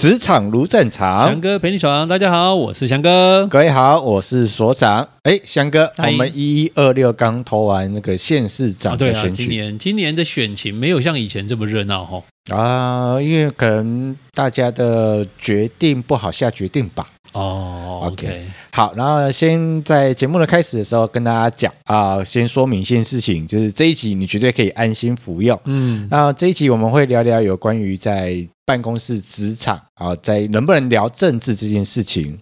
[0.00, 2.08] 职场如战场，翔哥陪你闯。
[2.08, 3.46] 大家好，我是翔哥。
[3.48, 5.06] 各位好，我是所长。
[5.24, 9.28] 哎，翔哥，我们一一二六刚投完那个县市长的选举。
[9.28, 12.22] 啊对啊，今年今年的选情没有像以前这么热闹哈。
[12.48, 17.06] 啊，因为可能大家的决定不好下决定吧。
[17.32, 25.58] 哦、oh，OK，好，然后先在节目的开始的时候跟大家讲啊、呃，先说明一件事情，就是这一集你绝对可以安心服用。
[25.64, 32.36] 嗯，那这一集我们会聊聊有关于在办公室职场啊、呃，在能不能聊政治这件事情。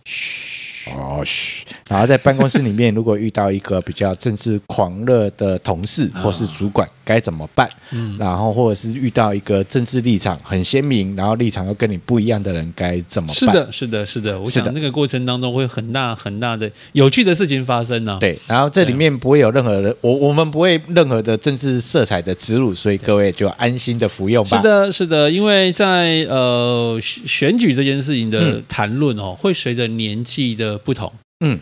[0.97, 7.67] 哦嘘，然后在办公室里面，如果遇到一个比较政治狂热的同事 或是主管，该怎么办？
[7.93, 13.37] 嗯，然后或者是遇到一个政治立场很鲜明，然后立场又跟你不一样的人，该怎么办？
[13.37, 18.19] 是的，是的，是的，我想那个过程当中会很大很大的有趣的事情发生呢、啊。
[18.19, 24.57] 对，然后这里面不会有任何的，我我们不会任何的政治色彩的植入，所以各位就安心的服用吧。
[24.59, 30.79] 是的，是的，因为在呃选举这件事情的谈论哦，会随着年纪的。
[30.85, 31.13] 不同，
[31.45, 31.59] 嗯，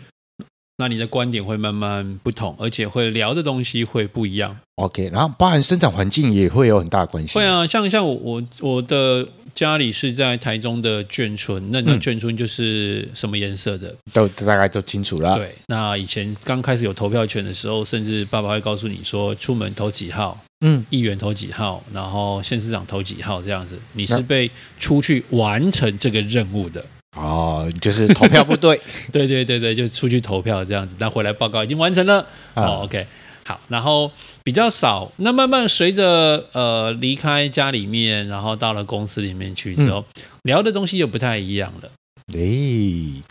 [0.79, 4.55] 那你的观点会慢慢不同，而且会聊的东西会不一样。
[4.75, 7.33] OK，然后包含生长环境也会有很大的关系。
[7.33, 15.35] 会啊，像像我我我的家里是在台中的眷村，那那眷村就是什么颜色的，嗯、都大概都清楚了。
[15.35, 26.85] 对，那以前刚开始有投票权的时候，甚至爸爸会告诉你说，出门投几号，嗯，议员投几号，然后县市长投几号，这样子，你是被出去完成这个任务的。
[27.17, 28.79] 哦，就是投票部队，
[29.11, 32.25] 对对对对，就出去投票这样子，但回来报告已经完成了。
[32.53, 33.05] 嗯、哦，OK，
[33.45, 34.11] 好，然后
[34.43, 41.89] 比较少，那慢慢随着呃离开家里面，然后到了公司里面去之后，嗯、聊的东西又不太一样了。
[42.33, 43.21] 诶。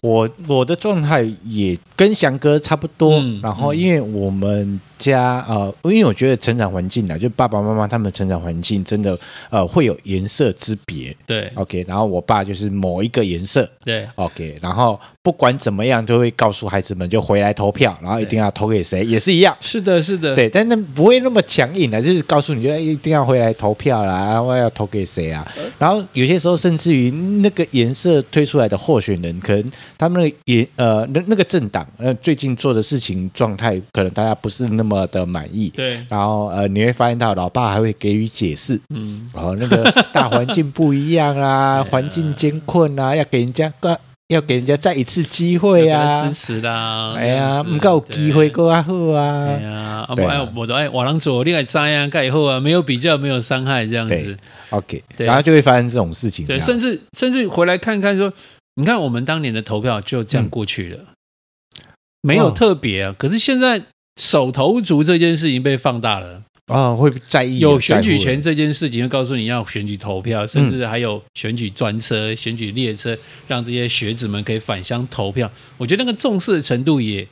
[0.00, 9.18] 我我的状态也跟翔哥差不多，嗯、然后因为我们家呃，因为我觉得成长环境啊，就爸爸妈妈他们成长环境真的
[9.50, 25.46] 呃会有颜色之别，对，OK，然后我爸就是某一个颜色，对，OK，然后不管怎么样都会告诉孩子们就回来投票，然后一定要投给谁也是一样，是的，是的，对，但那不会那么强硬的，就是告诉你就一定要回来投票啦，然后要投给谁啊，
[25.78, 29.64] 然后有些时候甚至于那个颜色推出来的候选人可能。
[29.96, 35.68] 他们也呃，那那个政党呃，最近做的事情状态，可能大家不是那么的满意。
[35.70, 38.80] 对，然后呃，你会发现到老爸还会给予解释。
[38.90, 47.14] 嗯，然后那个大环境不一样 啊，环境艰困啊，要给人家个要给人家再一次机会啊，支持啦。
[47.16, 49.46] 哎呀，不够机会够啊好啊。
[49.46, 54.38] 哎呀，啊不哎，我都哎，瓦郎左，另外摘啊，盖以后啊，没有比较，没有伤害，这样子。
[54.70, 56.46] OK，然后就会发生这种事情。
[56.46, 58.32] 对，甚至甚至回来看看说。
[58.76, 61.86] 你看，我们当年的投票就这样过去了，嗯、
[62.22, 63.14] 没有特别啊。
[63.16, 63.80] 可是现在
[64.16, 73.14] 首投足这件事情被放大了啊、哦，会在意有选举权这件事情，会告诉你要选举投票，甚至还有选举专车、选举列车，
[73.46, 75.50] 让这些学子们可以返乡投票。
[75.76, 77.26] 我觉得那个重视的程度也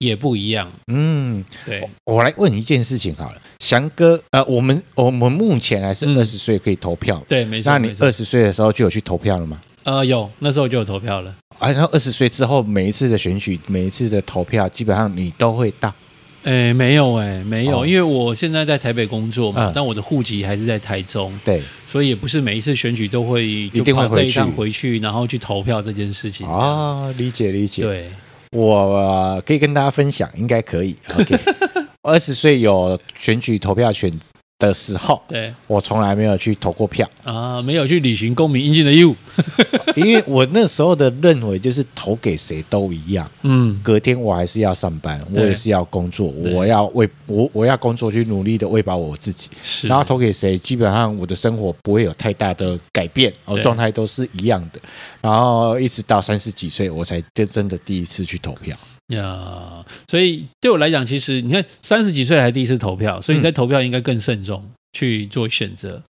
[0.00, 0.70] 也不一样。
[0.88, 7.72] 嗯，对，我来问一件事情好了，翔哥，呃，我们我们目前还是二十岁可以投票，嗯、对，没错。
[7.72, 9.62] 那你二十岁的时候就有去投票了吗？
[9.84, 11.34] 呃，有，那时候就有投票了。
[11.58, 15.94] 啊，然后二十岁之后，每一次的选举，每一次的投票，基本上你都会到。
[16.44, 21.32] 哎，没有哎，没有，哦，因为我现在在台北工作嘛，嗯，但我的户籍还是在台中。
[21.44, 26.46] 对，所以也不是每一次选举都会就一定会回去，回去，然后去投票这件事情。
[26.46, 27.82] 啊，理解理解。
[27.82, 28.10] 对，
[28.52, 30.94] 我，呃，可以跟大家分享，应该可以。
[31.18, 31.38] OK，
[32.02, 34.12] 二十岁有选举投票权
[34.58, 37.08] 的时候，对，我从来没有去投过票。
[37.22, 39.14] 啊，没有去履行公民应尽的义务，
[39.96, 49.50] 因为我那时候的认为就是投给谁都一样，嗯，隔天我还是要上班，我也是要工作，我要为我我要工作去努力的喂饱我自己，
[49.82, 54.80] 然后投给谁，基本上我的生活不会有太大的改变，哦，状态都是一样的，
[55.20, 58.76] 然后一直到三十几岁，我才真真的第一次去投票。
[59.08, 66.02] 呀，所以对我来讲，其实你看三十几岁还第一次投票，所以你在投票应该更慎重去做选择。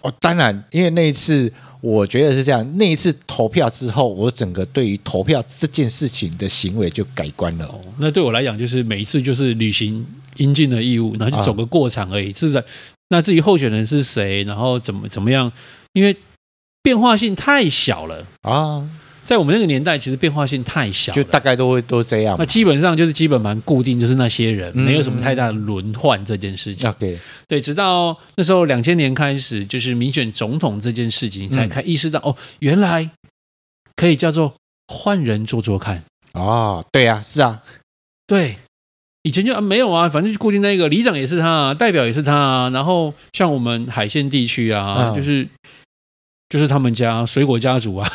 [0.00, 7.66] 哦，当然，因为那一次我觉得是这样，那一次投票之后，我整个对于投票这件事情的行为就改观了。
[7.66, 12.32] 哦，那对我来讲，就是每一次就是履行应尽的义务，然后就走个过场而已。
[12.32, 12.64] 是在
[13.10, 15.52] 那至于候选人是谁，然后怎么怎么样，
[15.92, 16.16] 因为
[16.82, 18.88] 变化性太小了啊。
[19.26, 22.36] 在我们那个年代，其实变化性太小，就大概都会都这样。
[22.38, 26.90] 那基本上就是基本蛮固定，就是那些人，没有什么太大的轮换这件事情。
[26.98, 33.10] 对、嗯、对，直到那时候两千年开始，就是民选总统这件事情，才开意识到、嗯、哦，原来
[33.96, 34.54] 可以叫做
[34.86, 36.04] 换人做做看。
[36.32, 37.62] 哦，对啊，是啊，
[38.26, 38.56] 对，
[39.24, 45.48] 以前就啊没有啊，反正就固定那个里长也是他，代表也是他，然后像我们海线地区啊，嗯、就是。
[46.48, 48.08] 就是他们家水果家族啊，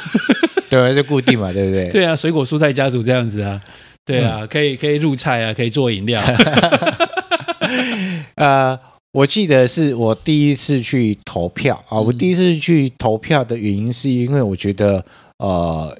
[0.72, 1.90] 对，就固定嘛， 对不对？
[1.90, 3.62] 对啊，水果蔬菜家族这样子啊，
[4.06, 6.20] 对啊，嗯、可以可以入菜啊，可以做饮料。
[8.36, 8.80] 呃，
[9.12, 15.06] 我记得是我第一次去投票啊，我第一次去投票的原因是因为我觉得
[15.38, 15.96] 呃。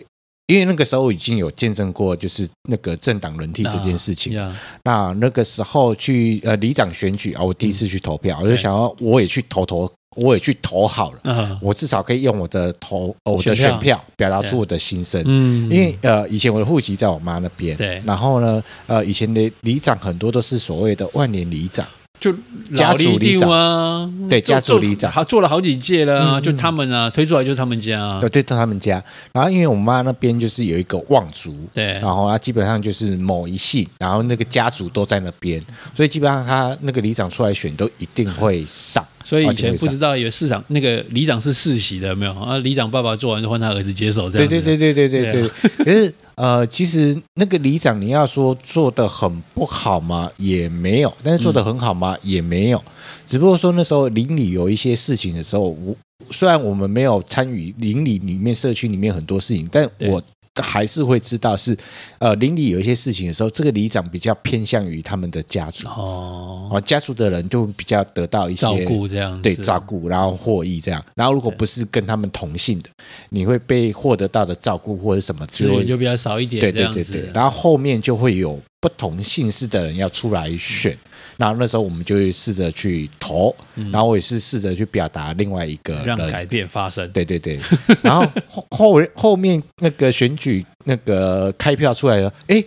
[0.48, 4.34] 因为那个时候已经有见证过，就是那个政党轮替这件事情。
[4.38, 4.52] Uh.
[4.84, 11.20] 那那个时候去呃里长选举啊，我第一次去投票，嗯、我就想要我也去投投，我也去投好了。
[11.24, 15.24] Uh, 我至少可以用我的投我的选票表达出我的心声。
[15.26, 17.78] 嗯，因为呃以前我的户籍在我妈那边。
[17.78, 18.02] 对。
[18.06, 21.86] 然后呢，呃以前的里长很多都是所谓的万年里长。
[22.22, 22.32] 就
[22.72, 29.04] 家族里长啊，对，家族里长，他做了好几届了啊，就他们啊，推出来就是他们家，对，到，他们家。
[29.34, 35.60] 然后因为我妈那边就是有一个望族，对，然后他基本上就是某一系，然后那个家族都在那边，
[35.96, 39.04] 所以基本上他那个里长出来选都一定会上。
[39.24, 42.58] 所以以前不知道有市长那个里长是世袭的没有啊？
[42.60, 44.48] 里长爸爸做完就换他儿子接手这样。
[44.48, 45.86] 对对对对对对对。
[45.86, 50.28] 可是呃，其实那个里长你要说做的很不好吗？
[50.38, 51.14] 也没有。
[51.22, 52.18] 但是做的很好吗？
[52.24, 52.84] 也没有。
[53.28, 55.96] 只不过说那时候邻里有一些事情的时候，我
[56.32, 60.20] 虽然我们没有参与邻里里面社区里面很多事情，但我。
[60.62, 61.78] 还是会知道是，
[62.20, 71.02] 呃，邻里有一些事情的时候，这个里长比较偏向于他们的家族哦，家族的人就比较得到一些照顾，这样对照顾，然后获益这样。
[71.16, 72.90] 然后如果不是跟他们同姓的，
[73.30, 76.60] 你会被获得到的照顾或者什么资源就比较少一点。
[76.60, 80.92] 对对对对，然后后面就会有不同姓氏的人要出来选。
[80.92, 81.00] 然
[81.50, 83.56] 后那时候我们就会试着去投，
[83.92, 87.10] 然后我也是试着去表达另外一个人，让改变发生。
[87.12, 87.60] 对对对，
[88.02, 92.64] 然后后 后后面那个选举那个开票出来了，哎，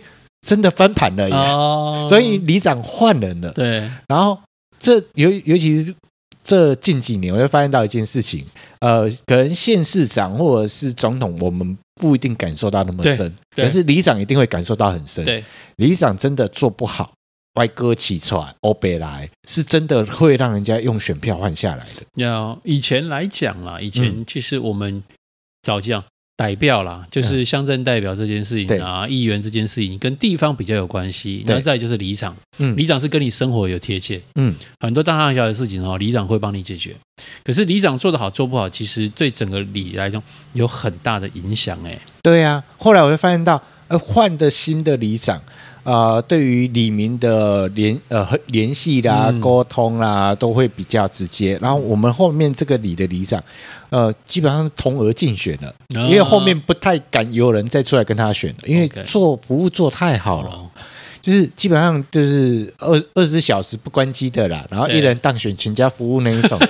[0.47, 1.35] 真的翻盘了耶！
[1.35, 3.51] 哦，所以里长换人了。
[3.51, 4.37] 对，然后
[4.79, 5.95] 这尤尤其是
[6.43, 8.45] 这近几年，我会发现到一件事情，
[8.79, 15.23] 呃，可能县市长或者是总统，我们不一定感受到那么深，可是里长一定会感受到很深。
[15.25, 15.43] 对，
[15.77, 17.11] 里长真的做不好。
[17.55, 22.03] 歪哥起床，欧北来是真的会让人家用选票换下来的。
[22.15, 25.01] 要以前来讲啦，以前其实我们
[25.61, 26.03] 早讲
[26.35, 31.45] 代表啦，就是乡镇代表这件事情啊，议员这件事情跟地方比较有关系。
[31.47, 36.93] 那再就是里长，嗯，里长是跟你生活有贴切，嗯，很多大大小小的事情哦，里长会帮你解决。
[37.45, 40.21] 可是里长做得好做不好，其实对整个里来讲
[40.51, 41.81] 有很大的影响。
[41.85, 45.41] 哎，对啊，后来我就发现到，呃，换的新的里长。
[45.85, 51.57] 啊、呃，对于里民的联呃联系啦、沟通啦，都会比较直接。
[51.61, 53.41] 然后我们后面这个里的里长，
[53.91, 55.73] 呃，基本上同额竞选了，
[56.09, 60.51] 因为后面不太敢有人再出来跟他选了，因为做服务做太好了，
[61.21, 66.59] 就是基本上就是二二十四小时不关机的啦，然后一人当选全家服务那一种。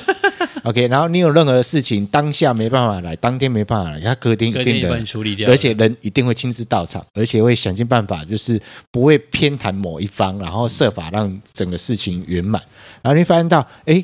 [0.65, 12.61] OK，然后你有任何事情当下没办法来，当天没办法来，他隔天一定能处理掉，而且人一定会亲自到场，而且会想尽办法，就是不会偏袒某一方，然后设法让整个事情圆满。
[13.01, 14.03] 然后你发现到，哎。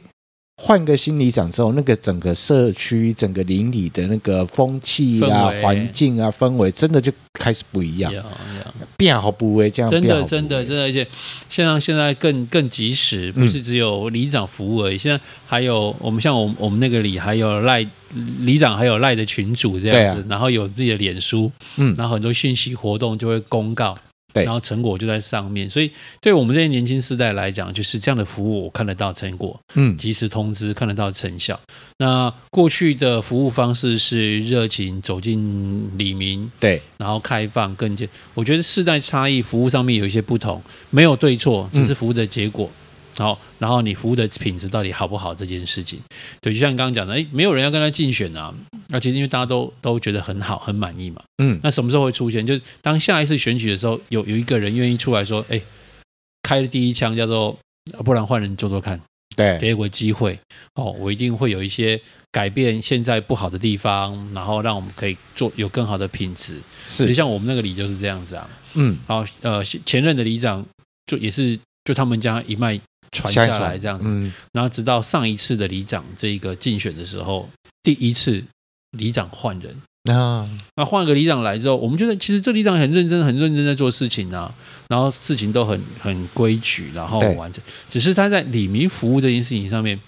[0.57, 8.13] 换个新里长之后，那个整个社区、整个邻里的那个风气啊、环境啊、氛围，真的就开始不一样，
[8.95, 11.07] 变好不为这样，真的真的真的，而且
[11.49, 17.85] 像现在更更及时，不是只有里长服务而已，现在还有我们像我们我们那个里还有赖
[18.45, 23.97] 里长，还有赖的群主这样子，然后有自己的脸书，嗯，然后很多讯息活动就会公告。
[24.33, 31.59] 对，然后成果就在上面，所以对我们这些年轻世代来讲，就是这样的服务，我看得到成果，嗯，及时通知，看得到成效。
[31.97, 42.67] 那过去的服务方式是热情走进里民，对，然后开放更接，我觉得世代差异，服务上面有一些不同，没有对错，只是服务的结果。
[42.67, 42.77] 嗯
[43.17, 45.99] 好，然后你服务的品质到底好不好这件事情，
[46.39, 48.53] 对，就像你刚刚讲的，哎，没有人要跟他竞选啊，
[48.87, 52.45] 那其实因为大家都都觉得很好，很满意嘛，嗯，那什么时候会出现？
[52.45, 55.61] 就是当下一次选举的时候，有有一个人愿意出来说，哎，
[56.43, 57.57] 开了第一枪，叫做
[58.05, 58.99] 不然换人做做看，
[59.35, 60.39] 对，给我机会，
[60.75, 61.99] 哦，我一定会有一些
[62.31, 70.65] 改变现在不好的地方，然后让我们可以做有更好的品质，是，就像我们那个里就是这样子啊，嗯，好，呃，前任的里长
[71.07, 72.79] 就也是就他们家一脉。
[73.11, 77.49] 传下来这样子，嗯，然后直到上一次的里长这个竞选的时候，
[77.83, 78.43] 第一次
[78.97, 79.75] 里长换人。
[80.11, 80.43] 啊，
[80.75, 84.51] 那换个里长来之后，我们觉得其实这里长很认真，很认真在做事情啊，
[84.87, 87.63] 然后事情都很很规矩，然后完整。
[87.87, 89.99] 只是他在里民服务这件事情上面，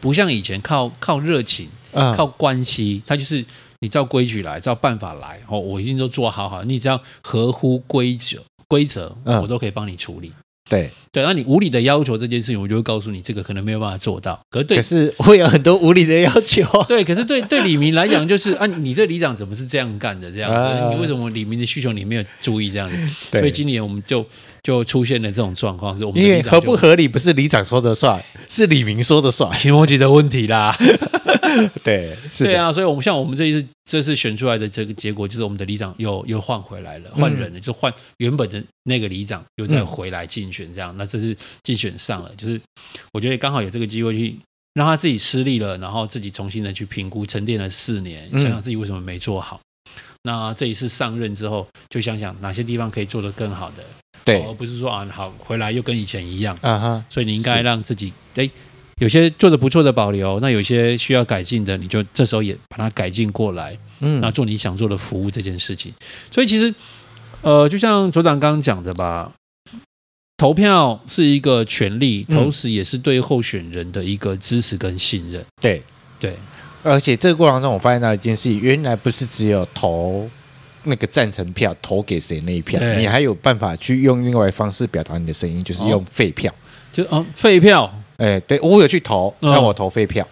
[0.00, 3.44] 不像以前靠靠热情，嗯靠关系，他就是
[3.78, 10.32] 你照规矩来，照办法来，哦，我一定都做好好，你只要合乎规则规则，我都可以帮你处理。
[10.68, 14.40] 对对，那你无理的要求这件事情，我就会告诉你，这个可能没有办法做到。
[14.50, 16.64] 可是对，可是会有很多无理的要求。
[16.88, 20.30] 对，可是对对李明来讲，就是啊，你这里长怎么是这样干的？
[20.32, 22.70] 这样子，啊、你为什么李明的需求你没有注意？
[22.70, 22.96] 这样子，
[23.30, 24.26] 对所以今年我们就
[24.62, 30.76] 就出现了这种状况，因为合不合理不是里长说的算，是李明说的算， 皮莫吉的问题啦。
[31.82, 42.60] 对，是对啊，所以我们像我们这一次这次选出来的这个结果，就是我们的里长又又换回来了，换人了，嗯、就换原本的那个里长又再回来竞选，这样，嗯、那这是竞选上了，就是
[43.12, 44.36] 我觉得刚好有这个机会去
[44.74, 49.60] 让他自己失利了，然后自己重新的去评估，沉淀了四年，想想自己为什么没做好。
[49.86, 53.84] 嗯、那这一次上任之后，就想想哪些地方可以做得更好的，
[54.24, 56.58] 对，而不是说啊好回来又跟以前一样。
[56.62, 58.48] 啊哈，所以你应该让自己哎。
[58.98, 65.92] 有些做的不错的保留，那有些需要改进的，你就这时候也把它改进过来，嗯，那做你想做的服务这件事情。
[66.30, 66.74] 所以其实，
[67.42, 69.32] 呃，就像组长刚刚讲的吧，
[70.36, 75.44] 投票是一个权利，同时也是对候选人的一个支持跟信任。
[75.60, 75.82] 对。
[76.20, 76.38] 对，对
[76.92, 80.30] 而且这个过程中，我发现到一件事情，原来不是只有投
[80.84, 86.56] 那个赞成票，投给谁那一票，你还有办法去用另外的方式表达你的声音，就是用废票，哦、
[86.92, 87.92] 就嗯废票。
[88.16, 90.26] 哎，对我有去投，让我投废票。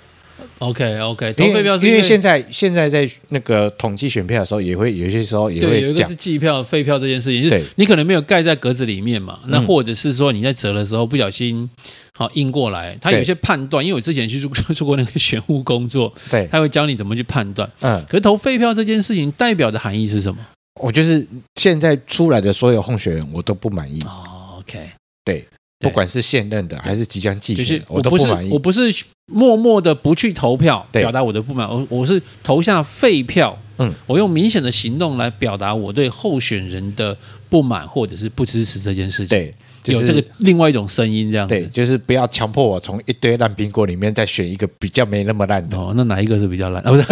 [0.58, 11.68] OK OK，投废票是因为现在现在在那个统计选票的时候，也会有些时候也会有一个是计票废票这件事情，就是你可能没有盖在格子里面嘛，那或者是说你在折的时候不小心
[12.14, 17.68] 好印过来，他有一些判断，因为我之前去做做过那个选务工作，对，他会教你怎么去判断。
[17.80, 20.38] 嗯，可是投废票这件事情代表的含义是什么？
[20.80, 24.00] 我就是现在出来的所有候选人，我都不满意。
[24.04, 24.90] 哦，OK，
[25.24, 25.44] 对。
[25.82, 28.50] 不管是现任的还是即将继续，我都不满意。
[28.50, 28.92] 我不是
[29.26, 31.68] 默默的不去投票，表达我的不满。
[31.68, 33.58] 我我是投下废票。
[33.78, 37.16] 嗯，我用明显的行动来表达我对候选人的
[37.48, 39.28] 不满或者是不支持这件事情。
[39.28, 39.54] 对。
[39.82, 45.76] 就是、有这个另外一种声音，这样子对，就是不要强迫我从一堆烂苹果里面再选一个比较没那么烂的。
[45.76, 46.82] 哦，那哪一个是比较烂？
[46.82, 47.04] 啊，不是，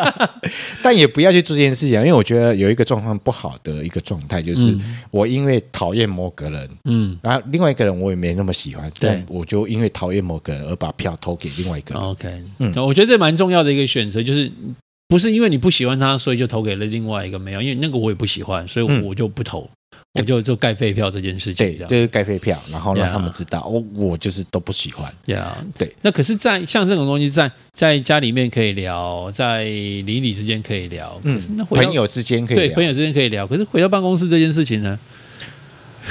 [0.82, 4.74] 但也不要去做这件事情，因为我觉得有一个状况不好的一个状态，就是
[5.10, 12.02] 我因为讨厌某个人，嗯，然后另外一个人我也没那么喜欢，对，我就因为讨厌某个人而把票投给另外一个人。
[12.02, 12.28] OK，
[12.58, 14.50] 嗯，我觉得这蛮重要的一个选择，就是
[15.08, 19.68] 不是因为你不喜欢他，所以就投给了另外一个没有，因为那个我也不喜欢，所以我就不投。
[20.12, 25.08] 嗯我就就盖废票这件事情，对，就是盖废票，然后让他们知道，我.我就是都不喜欢。
[25.26, 25.78] 呀，Yeah.
[25.78, 25.94] 对。
[26.02, 33.46] 那可是，在像这种东西，在在家里面可以聊，在邻里之间可以聊，嗯，那朋友之间可以聊，对，朋友之间可以聊。
[33.46, 34.98] 可是回到办公室这件事情呢？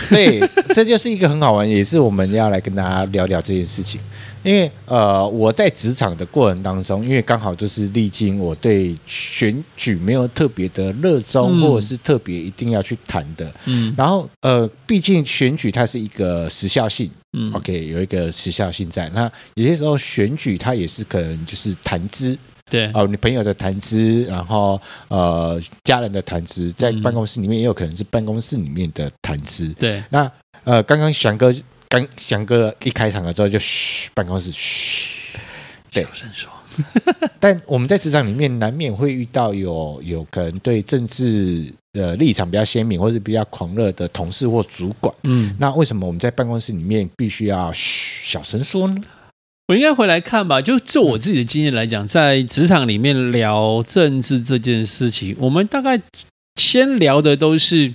[0.09, 0.39] 对，
[0.73, 3.99] 这就是一个很好玩，也是我们要来跟大家聊聊这件事情。
[4.43, 13.53] 因为呃，我在职场的过程当中，因为刚好就是历经我对选举没有特别的热衷，嗯、或者是特别一定要去谈的。
[13.65, 19.09] 嗯，然后呃，毕竟选举它是一个时效性，嗯，OK，有一个时效性在。
[19.09, 22.37] 那有些时候选举它也是可能就是谈资。
[22.69, 29.67] 对哦，你朋友的谈资，然后呃，家人的谈资，在办公室里面也有可能是办公室里面的谈资。
[29.69, 30.31] 对，那
[30.65, 31.51] 呃，刚刚翔哥
[31.89, 35.35] 刚翔哥一开场了之后就嘘，办公室嘘，
[35.91, 36.49] 对，小声说。
[37.41, 45.13] 但我们在职场里面难免会遇到有有可能对政治的立场比较鲜明或是比较狂热的同事或主管。
[45.23, 49.01] 嗯，那为什么我们在办公室里面必须要嘘小声说呢？
[49.67, 50.61] 我应该回来看吧。
[50.61, 55.99] 就就我自己的经验来讲，在职场里面聊政治这件事情，我们大概
[56.55, 57.93] 先聊的都是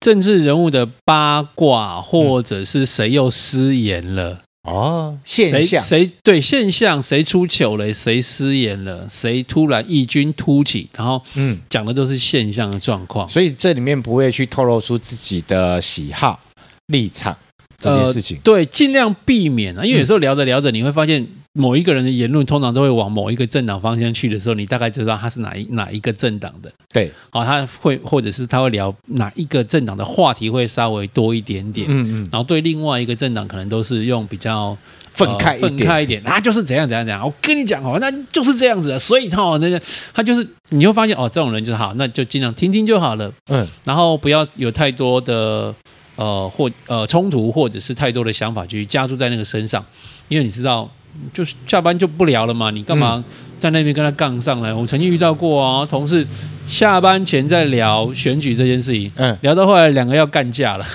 [0.00, 4.42] 政治人物的八卦，或者是谁又失言了？
[4.62, 5.82] 哦，现象。
[5.82, 16.38] 谁谁对现象谁出糗了，谁失言了，谁突然异军突起，然后嗯，讲的都是现象的状况，所以这里面不会去透露出自己的喜好
[16.86, 17.36] 立场。
[17.80, 21.24] 这件事情，呃、对，尽量避免啊，因为有时候聊着聊着，你会发现
[21.54, 26.70] 某一个人的言论通常都会往某一个政党方向去的时候，你大概就知道他是哪一哪一个政党的。
[26.92, 34.76] 对，好、哦，他会或者是他会聊哪一个政党的话题会稍微多一点点，嗯嗯，然后对另外一个政党可能都是用比较
[35.14, 37.26] 愤慨愤慨一点，他就是怎样怎样怎样。
[37.26, 39.80] 我跟你讲哦，那就是这样子的，所以他那个
[40.14, 45.74] 他就是你会发现哦，这种人就是好，那就尽量听听就好了，嗯，然后不要有太多的。
[46.18, 49.86] 呃，或呃冲突，或者是太多的想法去加注在那个身上，
[50.26, 50.90] 因为你知道，
[51.32, 53.22] 就是下班就不聊了嘛，你干嘛
[53.58, 54.70] 在那边跟他杠上来？
[54.70, 56.26] 嗯、我曾经遇到过啊，同事
[56.66, 60.86] 下班前在聊选举这件事情，嗯，聊到后来两个要干架了。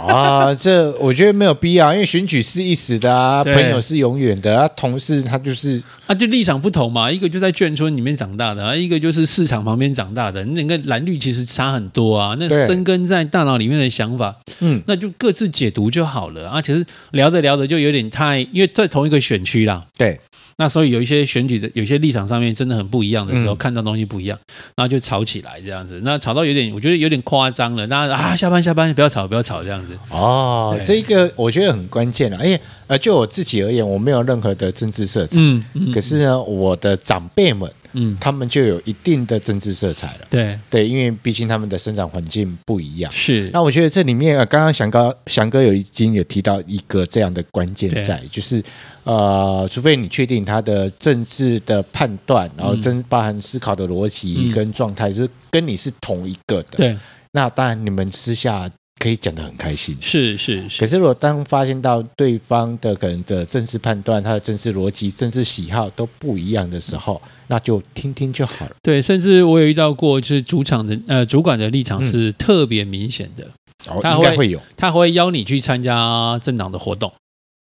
[0.06, 16.62] 啊，这我觉得没有必要，因为选举是一时的啊，朋友是永远的啊，同事他就是啊，就立场不同嘛，一个就在眷村里面长大的，啊，一个就是市场旁边长大的，那个蓝绿其实差很多啊，那生根在大脑里面的想法，嗯，那就各自解读就好了啊。
[16.62, 20.18] 其实聊着聊着就有点太，因为在同一个选区啦，对。
[20.60, 24.36] 那所以有一些选举的，有些立场上面真的很不一样的时候，嗯、看到东西不一样，
[24.74, 26.00] 然后就吵起来这样子。
[26.02, 27.86] 那吵到有点，我觉得有点夸张了。
[27.86, 29.96] 那啊，下班下班，不要吵，不要吵这样子。
[30.10, 32.44] 哦，这个我觉得很关键了。
[32.44, 35.36] 因为呃，就我自己而言，我没有任何的政治色彩。
[35.38, 35.92] 嗯嗯。
[35.92, 37.70] 可是呢，我的长辈们。
[37.94, 40.26] 嗯，他们就有一定的政治色彩了。
[40.28, 43.10] 对对，因为毕竟他们的生长环境不一样。
[43.10, 43.48] 是。
[43.50, 48.62] 那我觉得这里面，呃，刚刚翔哥翔哥有已经有提到一个这样的关键在，就是
[49.04, 56.76] 呃，除非你确定他的政治的判断，然后真包含思考的逻辑跟状态，就是跟你是同一个的。
[56.76, 56.98] 对。
[57.32, 59.96] 那当然，你们私下可以讲得很开心。
[60.00, 60.80] 是是是。
[60.80, 68.72] 可是，如果当发现到对方的可能的政治判断、他的政治逻辑、政治喜好都不一样的时候，那就听听就好了。
[68.82, 73.44] 对，甚至我有遇到过，就是主场的呃主管的立场是特别明显的，
[73.88, 77.12] 嗯、他会应该会有，他会邀你去参加政党的活动。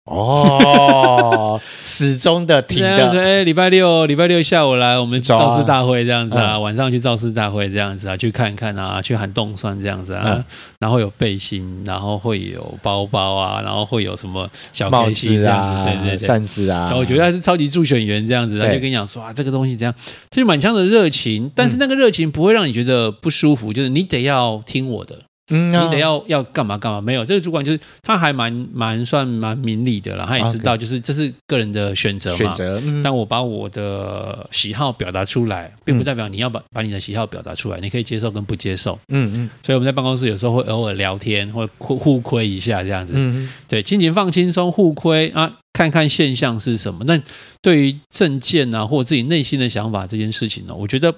[0.07, 3.11] 哦，始终的挺的。
[3.19, 10.45] 哎，礼拜六礼拜六下午来，我们造势大会这样子啊，嗯、晚上去造势大会这样子啊，去看看啊，去喊冻蒜这样子啊，嗯、
[10.79, 16.93] 然后有背心，然后会有包包啊，然后会有什么小帽子啊，对对对，扇子啊。
[16.95, 19.93] 我觉得他是超级助选员这样子，他就跟你讲说啊，这个东西怎样，
[20.31, 25.19] 就是满腔的热情，但是那个热情不会让你觉得不舒服，就是你得要听我的。
[25.49, 26.99] 嗯，你得要要干嘛干嘛？
[26.99, 32.37] 没有，这个主管就是他还蛮蛮算蛮明理的了，他也知道就是这是个人的选择嘛。
[32.37, 38.99] 选择，嗯、但我把我的喜好表达出来，并不代表你要把把你的喜好表达出来，你可以接受跟不接受。
[39.07, 39.49] 嗯嗯。
[39.63, 43.13] 所以我们在办公室有时候会偶尔聊天，或互互亏一下这样子。
[43.15, 43.49] 嗯嗯。
[43.67, 47.05] 对，心情放轻松，互亏啊，看看现象是什么。
[47.05, 47.21] 那
[47.61, 51.15] 对于政见啊，或自己内心的想法这件事情呢，我觉得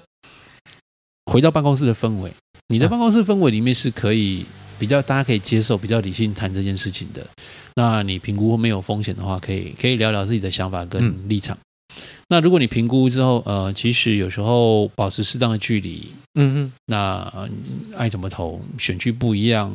[1.26, 2.32] 回到办公室的氛围。
[2.70, 4.46] 你的办公室氛围里面是可以
[4.78, 7.26] 比较大家可以接受、比较理性谈这件事情的。
[7.74, 11.58] 那你评估没有风险的话，可以可以聊聊自己的想法跟立场。
[11.96, 17.48] 嗯、那如果你评估之后，呃，其实有时候保持适当的距离，嗯嗯，那
[17.96, 19.72] 爱怎么投，选区不一样，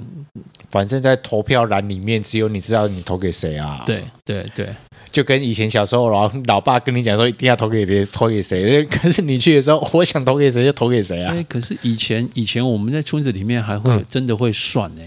[0.70, 3.84] 反正在投票栏里面，只有你知道你投给谁啊？
[3.86, 4.70] 对对对。
[5.12, 8.84] 就跟以前小时候，然后老爸跟你讲说一定要投给谁，投给谁。
[8.86, 11.34] 可是你去的时候，我想投给谁就投给谁啊。
[11.34, 15.02] 哎，可是以前以前我们在村子里面还会、嗯、真的会算呢。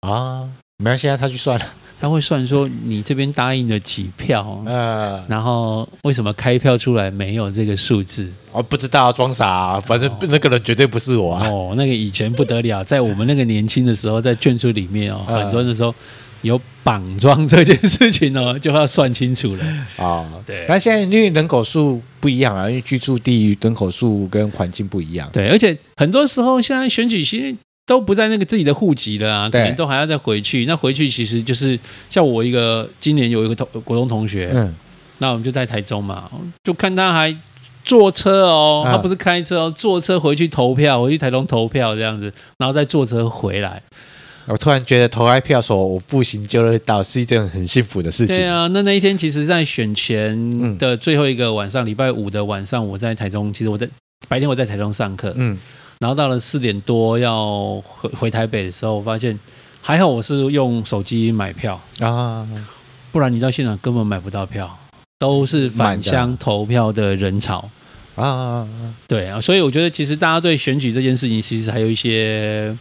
[0.00, 0.48] 啊，
[0.78, 1.66] 没关系啊，他去算了，
[2.02, 8.28] 他会算说你这边答应了几票，嗯，然后为什么开票出来没有这个数字？
[8.50, 11.48] 我不知道，装傻、啊，反正那个人绝对不是我啊。
[11.48, 15.94] 哦，那个以前不得了，在我们那个年轻的时候，在眷村里面哦， 很多人的时候。
[16.42, 19.64] 有绑桩这件事情哦，就要算清楚了
[19.96, 20.26] 啊。
[20.26, 25.30] 哦、对，那现在因为人口数不一样啊，因为居住地人口数跟环境不一样。
[25.32, 27.54] 对，而且很多时候现在选举其实
[27.86, 30.64] 都不在那个自己的户籍了啊，可能都还要再回去。
[30.66, 34.74] 那回去其实就是像我一个今年有一个同国中同学，嗯，
[35.18, 36.30] 那我们就在台中嘛，
[36.64, 37.36] 就看他还
[37.84, 43.82] 坐车哦，他不是开车哦，坐车回去投票，回去台中投票这样子，然后再坐车回来。
[44.46, 48.36] 我突然觉得投开票说我步行就会到是一件很幸福的事情。
[48.36, 53.52] 对啊，那那一天其实，在选前的最后一个晚上，礼、嗯、拜五的晚上，我在台中。
[53.52, 53.88] 其实我在
[54.28, 55.56] 白天我在台中上课，嗯，
[56.02, 59.38] 然后到了四点多要回回台北的时候，我发现
[59.80, 62.44] 还好我是用手机买票啊，
[63.12, 64.76] 不然你到现场根本买不到票，
[65.20, 67.70] 都是返乡投票的人潮
[68.16, 68.68] 啊。
[69.06, 72.76] 对啊，所以我觉得其实大家对选举这件事情，其实还有一些。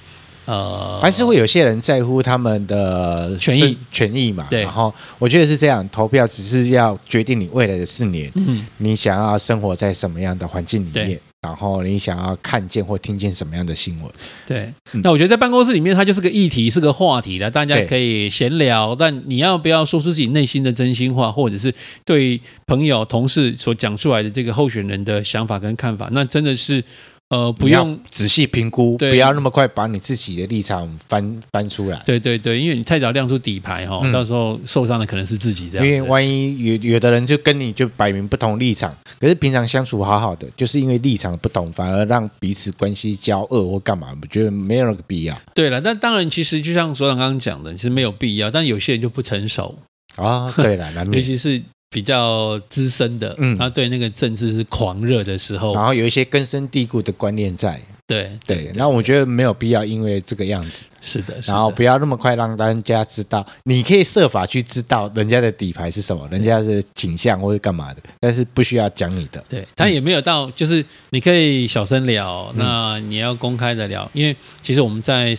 [0.45, 4.47] 呃，还是会有些人在乎他们的权益权益嘛？
[4.49, 4.63] 对。
[4.63, 14.11] 然后我觉得是这样，投票只是要决定你未来的四年，嗯，你想要生活在什么样的环境里面，对然后你想要看见或听见什么样的新闻？
[14.45, 14.73] 对。
[14.93, 18.95] 嗯、那我觉得在办公室里面，它就是个议题，是个话题的，大家可以闲聊。
[18.95, 21.73] 但你要不要说出自己内心的真心话，或者是
[22.05, 26.83] 对朋友、同事所讲出来的这个候选人的想法跟看法，那真的是。
[27.31, 32.01] 呃，不用仔细评估，不要那么快把你自己的立场翻翻出来。
[32.05, 35.87] 对对对，因为你太早亮出底牌哈，嗯、到时候受伤的可能是自己这样。
[35.87, 44.09] 因为万一有有的人就跟你就摆明不同立场，可是平常相处好好的，就是因为立场不同，反而让彼此关系交恶或干嘛？
[44.21, 45.41] 我觉得没有那个必要。
[45.55, 49.73] 对了，但当然，其实就像所长刚刚讲的，其实没有必要，但有些人就不成熟
[50.17, 50.53] 啊。
[50.57, 58.71] 对了，难免 尤其是比较资深的，嗯，他对那个政治是狂热的时候，然后有一些根深蒂固的观念在，对对。
[58.73, 69.43] 然后我觉得没有必要因为这个样子，是的，然后不要那么快让大家知道，你可以设法去知道人家的底牌是什么，人家是倾向或者干嘛的，但是不需要讲你的。
[69.49, 75.35] 对，他也没有到，就是你可以小声聊，那你要公开的聊，因为其实我们在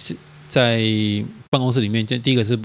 [0.48, 0.82] 在
[1.48, 2.58] 办公室里面，就第一个是。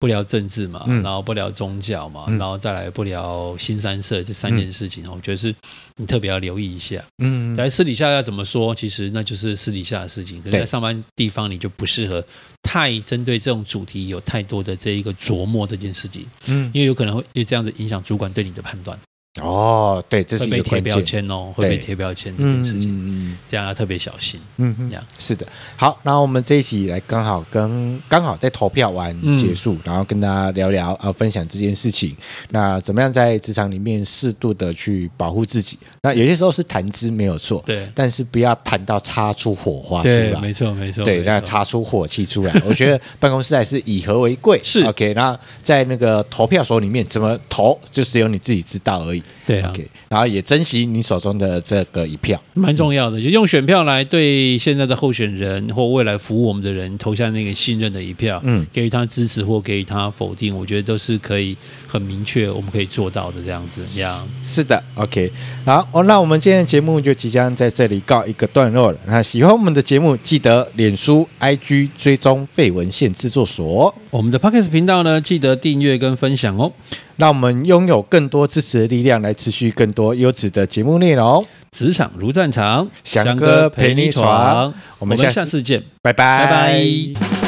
[0.00, 5.54] 不聊政治嘛，然后不聊宗教嘛，嗯、然后再来不聊新三社这三件事情，嗯、我觉得是
[5.96, 7.04] 你特别要留意一下。
[7.18, 10.40] 嗯，在私底下要怎么说，其实那就是私底下的事情。
[10.40, 12.24] 可是在上班地方，你就不适合
[12.62, 16.24] 太针对这种主题有太多的这一个琢磨这件事情。
[16.46, 18.96] 嗯，因为有可能会因为这样子影响主管对你的判断。
[19.40, 24.40] 哦，对，这是一个会被贴标签哦，会被贴标签这件事情，嗯，这样要特别小心。
[24.56, 25.46] 嗯嗯，这样是的。
[25.76, 32.16] 好，那我们这一集来刚好跟刚好在投票完结束，嗯、然后跟大家聊聊啊，分享这件事情。
[32.50, 35.78] 那怎么样在职场里面适度的去保护自己？
[36.02, 40.40] 那有些时候是谈资没有错，对，但是不要谈到擦出火花出来。
[40.40, 42.52] 没错没错，对，让擦出火气出来。
[42.66, 44.60] 我觉得办公室还是以和为贵。
[44.62, 49.22] 是 OK，那在那个投票所里面怎么投，就只有你自己知道而已。
[49.46, 53.20] 对啊，okay, 然后也珍惜你手中的这个一票，蛮重要的。
[53.20, 63.82] 就用选票来对现在的候选人或未来服务我们的人投下那个信任的一票，嗯，给予他支持或给予他否定，我觉得都是可以很明确，我们可以做到的这样子。
[63.90, 65.32] 这样是的，OK。
[65.64, 68.98] 好，哦，那我们今天的节目就即将在这里告一个段落了。
[69.06, 76.70] 那喜欢我们的节目，记得脸书、IG 追踪废文献制作所，我们的 Podcast 频道呢，记得订阅跟分享哦。
[77.18, 81.44] 让我们拥有更多支持的力量，来持续更多优质的节目内容。
[81.70, 84.72] 职场如战场，翔哥陪你闯。
[84.98, 86.46] 我们下次见，拜拜。
[86.46, 87.47] 拜拜。